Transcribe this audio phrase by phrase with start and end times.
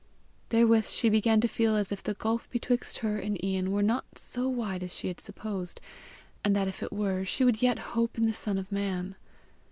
[0.49, 4.17] Therewith she began to feel as if the gulf betwixt her and Ian were not
[4.17, 5.79] so wide as she had supposed;
[6.43, 9.15] and that if it were, she would yet hope in the Son of Man.